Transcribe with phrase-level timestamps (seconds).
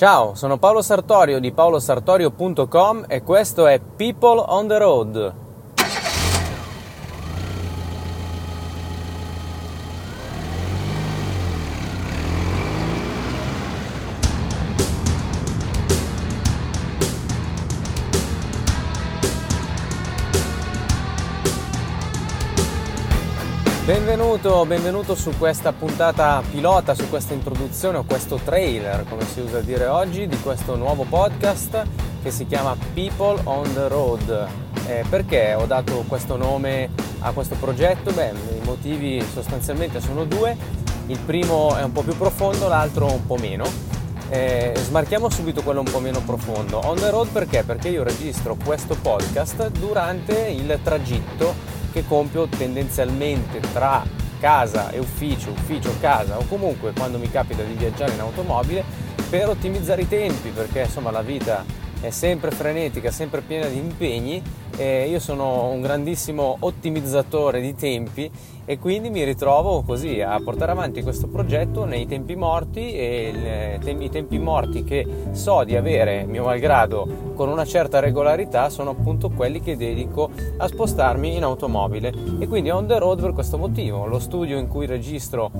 [0.00, 5.49] Ciao, sono Paolo Sartorio di paolosartorio.com e questo è People on the Road.
[23.90, 29.58] Benvenuto, benvenuto su questa puntata pilota, su questa introduzione o questo trailer, come si usa
[29.62, 31.86] dire oggi, di questo nuovo podcast
[32.22, 34.46] che si chiama People on the Road.
[34.86, 38.12] Eh, perché ho dato questo nome a questo progetto?
[38.12, 38.30] Beh,
[38.62, 40.56] i motivi sostanzialmente sono due.
[41.08, 43.64] Il primo è un po' più profondo, l'altro un po' meno.
[44.28, 46.78] Eh, smarchiamo subito quello un po' meno profondo.
[46.84, 47.64] On the road perché?
[47.64, 54.02] Perché io registro questo podcast durante il tragitto che compio tendenzialmente tra
[54.38, 58.82] casa e ufficio, ufficio, casa o comunque quando mi capita di viaggiare in automobile
[59.28, 61.64] per ottimizzare i tempi perché insomma la vita
[62.00, 64.42] è sempre frenetica, sempre piena di impegni
[64.80, 68.30] e io sono un grandissimo ottimizzatore di tempi
[68.64, 74.08] e quindi mi ritrovo così a portare avanti questo progetto nei tempi morti e i
[74.08, 79.60] tempi morti che so di avere, mio malgrado, con una certa regolarità sono appunto quelli
[79.60, 84.06] che dedico a spostarmi in automobile e quindi on the road per questo motivo.
[84.06, 85.50] Lo studio in cui registro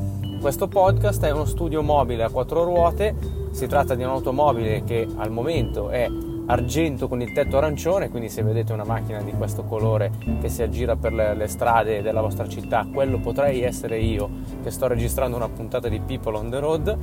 [0.41, 3.15] questo podcast è uno studio mobile a quattro ruote,
[3.51, 6.09] si tratta di un'automobile che al momento è
[6.51, 10.63] argento con il tetto arancione, quindi se vedete una macchina di questo colore che si
[10.63, 14.29] aggira per le, le, strade della vostra città, quello potrei essere io
[14.63, 16.99] che sto registrando una puntata di People on the Road,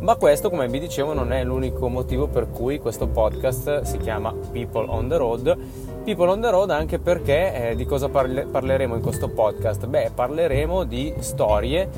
[0.00, 4.32] ma questo come vi dicevo non è l'unico motivo per cui questo podcast si chiama
[4.50, 5.58] People on the Road.
[6.04, 9.86] People on the Road anche perché eh, di cosa parle- parleremo in questo podcast?
[9.86, 11.88] Beh, parleremo di storie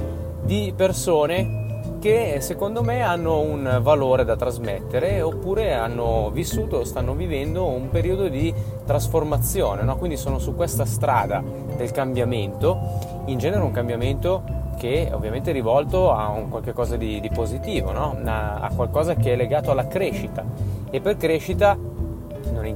[0.42, 1.67] di persone
[1.98, 7.90] che secondo me hanno un valore da trasmettere oppure hanno vissuto o stanno vivendo un
[7.90, 8.52] periodo di
[8.86, 9.96] trasformazione, no?
[9.96, 11.42] quindi sono su questa strada
[11.76, 14.42] del cambiamento, in genere un cambiamento
[14.78, 18.16] che ovviamente è rivolto a un qualche di, di positivo, no?
[18.24, 20.44] a, qualcosa che è legato alla crescita
[20.90, 21.76] e per crescita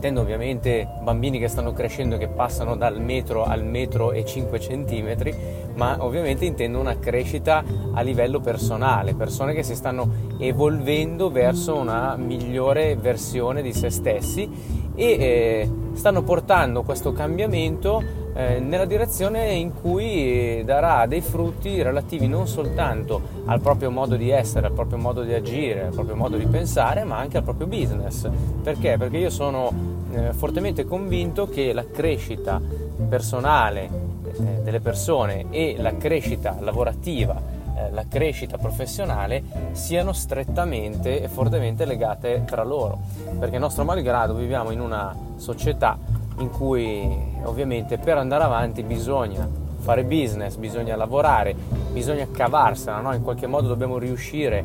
[0.03, 5.33] intendo ovviamente bambini che stanno crescendo che passano dal metro al metro e 5 centimetri,
[5.77, 7.63] ma ovviamente intendo una crescita
[7.95, 14.51] a livello personale, persone che si stanno evolvendo verso una migliore versione di se stessi
[14.97, 18.03] e eh, stanno portando questo cambiamento
[18.35, 24.31] eh, nella direzione in cui darà dei frutti relativi non soltanto al proprio modo di
[24.31, 27.67] essere, al proprio modo di agire, al proprio modo di pensare, ma anche al proprio
[27.67, 28.29] business.
[28.63, 28.97] Perché?
[28.97, 29.73] Perché io sono
[30.13, 32.61] eh, fortemente convinto che la crescita
[33.09, 33.89] personale
[34.25, 41.85] eh, delle persone e la crescita lavorativa eh, la crescita professionale siano strettamente e fortemente
[41.85, 42.99] legate tra loro
[43.39, 45.99] perché nostro malgrado viviamo in una società
[46.39, 47.09] in cui
[47.45, 49.49] ovviamente per andare avanti bisogna
[49.83, 51.55] fare business, bisogna lavorare,
[51.93, 53.13] bisogna cavarsela, no?
[53.15, 54.65] in qualche modo dobbiamo riuscire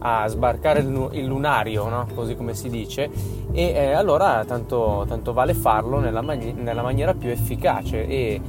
[0.00, 2.06] a sbarcare il lunario, no?
[2.14, 3.10] così come si dice,
[3.52, 8.40] e eh, allora tanto, tanto, vale farlo nella, mani- nella maniera più efficace e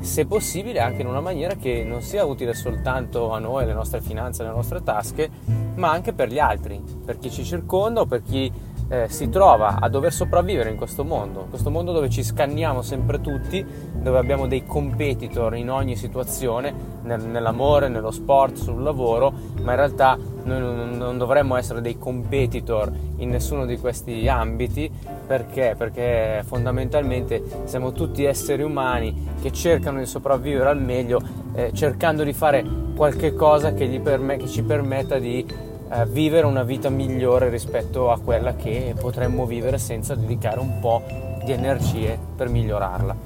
[0.00, 4.00] se possibile anche in una maniera che non sia utile soltanto a noi, alle nostre
[4.00, 5.30] finanze, alle nostre tasche,
[5.74, 8.50] ma anche per gli altri, per chi ci circonda o per chi
[8.88, 12.82] eh, si trova a dover sopravvivere in questo mondo, in questo mondo dove ci scanniamo
[12.82, 19.32] sempre tutti, dove abbiamo dei competitor in ogni situazione, nel, nell'amore, nello sport, sul lavoro,
[19.62, 24.90] ma in realtà noi non, non, dovremmo essere dei competitor in nessuno di questi ambiti,
[25.26, 25.74] perché?
[25.76, 31.20] Perché fondamentalmente siamo tutti esseri umani che cercano di sopravvivere al meglio,
[31.54, 32.64] eh, cercando di fare
[32.94, 35.44] qualche cosa che, perm- che ci permetta di
[35.90, 41.02] eh, vivere una vita migliore rispetto a quella che potremmo vivere senza dedicare un po'
[41.44, 43.16] di energie per migliorarla.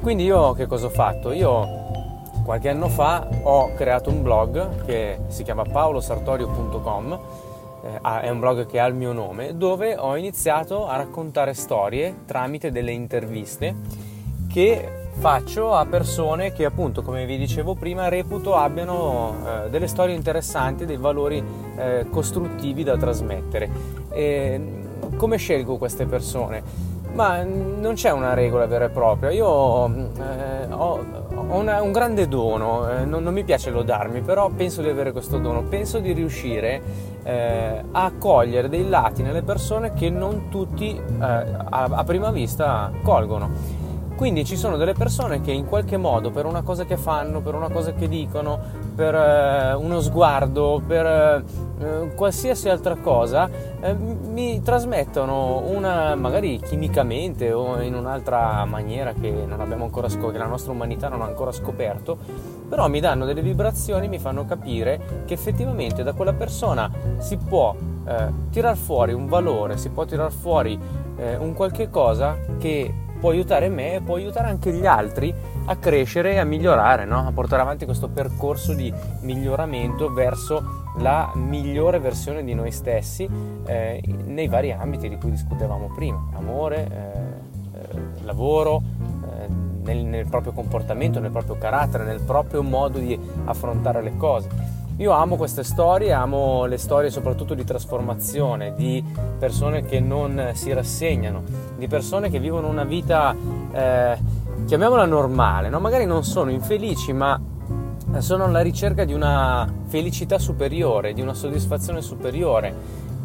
[0.00, 1.32] Quindi io che cosa ho fatto?
[1.32, 1.84] Io
[2.44, 7.18] qualche anno fa ho creato un blog che si chiama paolosartorio.com
[7.82, 12.18] eh, è un blog che ha il mio nome dove ho iniziato a raccontare storie
[12.24, 13.74] tramite delle interviste
[14.48, 19.34] che faccio a persone che appunto come vi dicevo prima reputo abbiano
[19.64, 21.42] eh, delle storie interessanti, dei valori
[21.76, 23.68] eh, costruttivi da trasmettere.
[24.10, 24.60] E,
[25.16, 26.94] come scelgo queste persone?
[27.12, 31.04] Ma non c'è una regola vera e propria, io eh, ho,
[31.34, 35.12] ho una, un grande dono, eh, non, non, mi piace lodarmi, però penso di avere
[35.12, 36.82] questo dono, penso di riuscire
[37.22, 42.92] eh, a cogliere dei lati nelle persone che non tutti eh, a, a prima vista
[43.02, 43.85] colgono.
[44.16, 47.54] Quindi ci sono delle persone che in qualche modo, per una cosa che fanno, per
[47.54, 48.58] una cosa che dicono,
[48.94, 51.44] per eh, uno sguardo, per
[51.78, 59.46] eh, qualsiasi altra cosa, eh, mi trasmettono una, magari chimicamente o in un'altra maniera che,
[60.08, 62.16] scop- che la nostra umanità non ha ancora scoperto,
[62.66, 67.74] però mi danno delle vibrazioni, mi fanno capire che effettivamente da quella persona si può
[68.06, 70.80] eh, tirar fuori un valore, si può tirar fuori
[71.16, 75.34] eh, un qualche cosa che può aiutare me e può aiutare anche gli altri
[75.66, 77.26] a crescere e a migliorare, no?
[77.26, 83.28] a portare avanti questo percorso di miglioramento verso la migliore versione di noi stessi
[83.66, 89.48] eh, nei vari ambiti di cui discutevamo prima, amore, eh, eh, lavoro, eh,
[89.82, 94.48] nel, nel proprio comportamento, nel proprio carattere, nel proprio modo di affrontare le cose.
[94.98, 99.04] Io amo queste storie, amo le storie soprattutto di trasformazione, di
[99.38, 101.42] persone che non si rassegnano,
[101.76, 103.36] di persone che vivono una vita,
[103.72, 104.18] eh,
[104.64, 105.80] chiamiamola normale, no?
[105.80, 107.38] magari non sono infelici, ma
[108.18, 112.74] sono alla ricerca di una felicità superiore, di una soddisfazione superiore.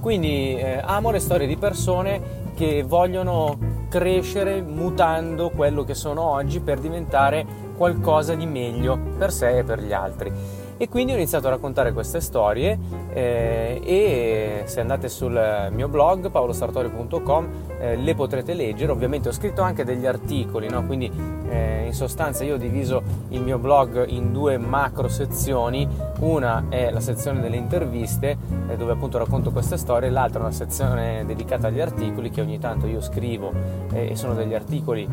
[0.01, 3.57] Quindi eh, amo le storie di persone che vogliono
[3.87, 7.45] crescere mutando quello che sono oggi per diventare
[7.77, 10.60] qualcosa di meglio per sé e per gli altri.
[10.81, 12.75] E quindi ho iniziato a raccontare queste storie
[13.13, 17.49] eh, e se andate sul mio blog paolosartori.com
[17.79, 18.91] eh, le potrete leggere.
[18.91, 20.83] Ovviamente ho scritto anche degli articoli, no?
[20.87, 21.11] quindi
[21.49, 25.87] eh, in sostanza io ho diviso il mio blog in due macro sezioni.
[26.21, 28.35] Una è la sezione delle interviste
[28.67, 32.57] eh, dove appunto racconto queste storie, l'altra è una sezione dedicata agli articoli che ogni
[32.57, 33.53] tanto io scrivo
[33.93, 35.07] eh, e sono degli articoli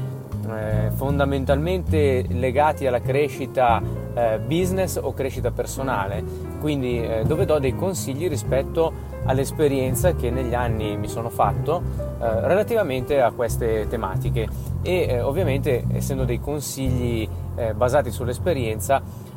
[0.49, 3.83] eh, fondamentalmente legati alla crescita
[4.19, 6.25] eh, business o crescita personale,
[6.61, 8.93] quindi eh, dove do dei consigli rispetto
[9.25, 11.83] all'esperienza che negli anni mi sono fatto
[12.21, 14.49] eh, relativamente a queste tematiche.
[14.83, 19.37] E eh, ovviamente essendo dei consigli eh, basati sull'esperienza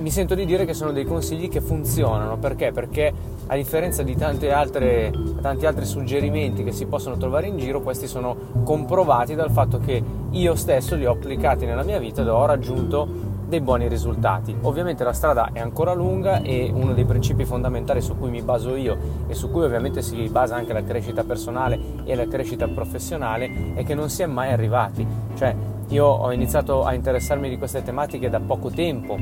[0.00, 2.36] mi sento di dire che sono dei consigli che funzionano.
[2.36, 2.72] Perché?
[2.72, 3.12] Perché
[3.46, 8.36] a differenza di altre, tanti altri suggerimenti che si possono trovare in giro, questi sono
[8.64, 13.29] comprovati dal fatto che io stesso li ho applicati nella mia vita ed ho raggiunto
[13.50, 14.56] dei buoni risultati.
[14.62, 18.74] Ovviamente la strada è ancora lunga e uno dei principi fondamentali su cui mi baso
[18.74, 23.74] io e su cui ovviamente si basa anche la crescita personale e la crescita professionale
[23.74, 25.06] è che non si è mai arrivati.
[25.36, 25.54] Cioè
[25.88, 29.16] io ho iniziato a interessarmi di queste tematiche da poco tempo,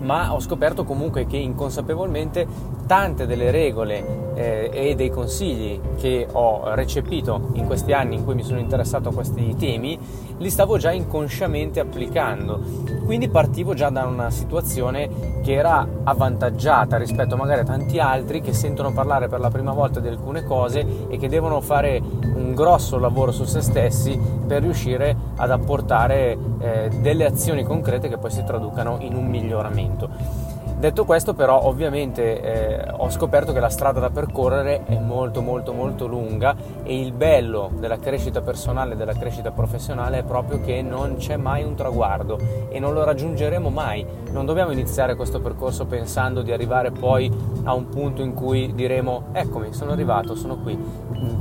[0.00, 2.46] ma ho scoperto comunque che inconsapevolmente
[2.86, 8.34] tante delle regole eh, e dei consigli che ho recepito in questi anni in cui
[8.34, 9.98] mi sono interessato a questi temi
[10.40, 17.36] li stavo già inconsciamente applicando quindi partivo già da una situazione che era avvantaggiata rispetto
[17.36, 21.16] magari a tanti altri che sentono parlare per la prima volta di alcune cose e
[21.16, 24.16] che devono fare un grosso lavoro su se stessi
[24.46, 30.49] per riuscire ad apportare eh, delle azioni concrete che poi si traducano in un miglioramento.
[30.80, 35.74] Detto questo però ovviamente eh, ho scoperto che la strada da percorrere è molto molto
[35.74, 40.80] molto lunga e il bello della crescita personale e della crescita professionale è proprio che
[40.80, 42.38] non c'è mai un traguardo
[42.70, 44.06] e non lo raggiungeremo mai.
[44.30, 47.30] Non dobbiamo iniziare questo percorso pensando di arrivare poi
[47.64, 50.78] a un punto in cui diremo eccomi sono arrivato, sono qui,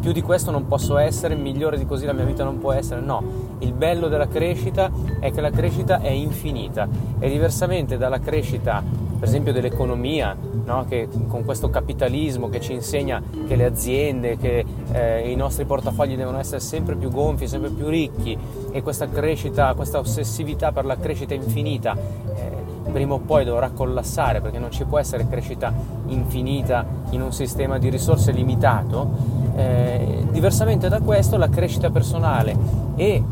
[0.02, 3.00] più di questo non posso essere, migliore di così la mia vita non può essere.
[3.00, 3.24] No,
[3.60, 4.92] il bello della crescita
[5.22, 6.90] è che la crescita è infinita
[7.20, 10.86] e diversamente dalla crescita per esempio dell'economia, no?
[10.88, 16.16] che con questo capitalismo che ci insegna che le aziende, che eh, i nostri portafogli
[16.16, 18.38] devono essere sempre più gonfi, sempre più ricchi
[18.72, 21.98] e questa crescita, questa ossessività per la crescita infinita
[22.34, 25.74] eh, prima o poi dovrà collassare perché non ci può essere crescita
[26.08, 29.10] infinita in un sistema di risorse limitato,
[29.56, 32.56] eh, diversamente da questo la crescita personale
[32.96, 33.24] e eh,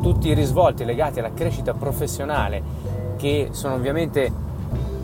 [0.00, 2.80] tutti i risvolti legati alla crescita professionale
[3.16, 4.50] che sono ovviamente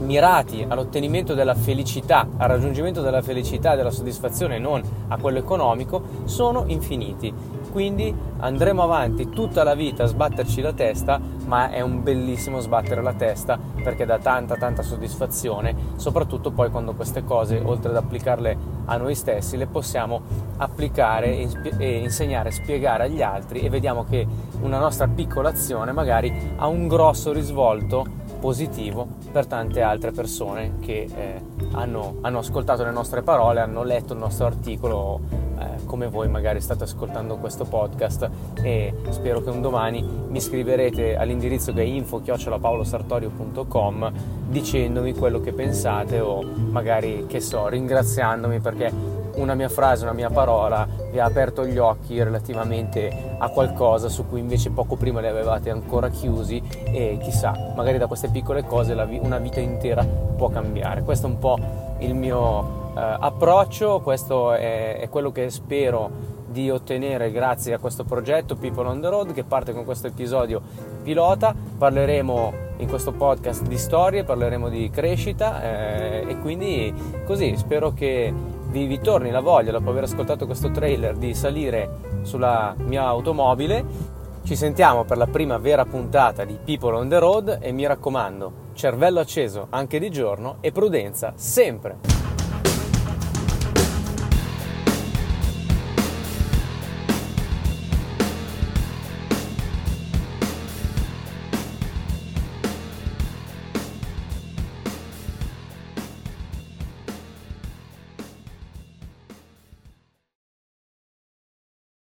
[0.00, 6.02] mirati all'ottenimento della felicità, al raggiungimento della felicità e della soddisfazione non a quello economico,
[6.24, 7.32] sono infiniti.
[7.70, 13.02] Quindi andremo avanti tutta la vita a sbatterci la testa, ma è un bellissimo sbattere
[13.02, 18.56] la testa perché dà tanta tanta soddisfazione, soprattutto poi quando queste cose, oltre ad applicarle
[18.86, 20.22] a noi stessi, le possiamo
[20.56, 21.46] applicare
[21.78, 24.26] e insegnare, spiegare agli altri e vediamo che
[24.62, 31.06] una nostra piccola azione magari ha un grosso risvolto positivo per tante altre persone che
[31.14, 31.42] eh,
[31.72, 35.20] hanno, hanno, ascoltato le nostre parole, hanno letto il nostro articolo
[35.58, 38.30] eh, come voi magari state ascoltando questo podcast.
[38.62, 44.12] E spero che un domani mi scriverete all'indirizzo che è info-paolosartorio.com
[44.48, 50.30] dicendomi quello che pensate o magari che so ringraziandomi perché una mia frase, una mia
[50.30, 55.26] parola vi ha aperto gli occhi relativamente a qualcosa su cui invece poco prima li
[55.26, 61.02] avevate ancora chiusi e chissà, magari da queste piccole cose una vita intera può cambiare.
[61.02, 61.58] Questo è un po'
[61.98, 68.04] il mio eh, approccio, questo è, è quello che spero di ottenere grazie a questo
[68.04, 70.60] progetto People on the Road che parte con questo episodio
[71.02, 71.54] pilota.
[71.76, 76.92] Parleremo in questo podcast di storie, parleremo di crescita eh, e quindi
[77.26, 78.32] così spero che
[78.68, 81.90] vi, vi torni la voglia dopo aver ascoltato questo trailer di salire
[82.22, 84.16] sulla mia automobile.
[84.44, 88.52] Ci sentiamo per la prima vera puntata di People on the Road e mi raccomando,
[88.74, 92.17] cervello acceso anche di giorno e prudenza sempre.